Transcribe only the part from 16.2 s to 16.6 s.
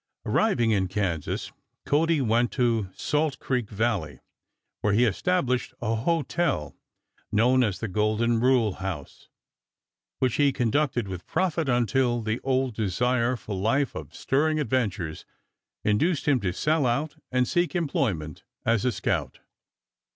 him to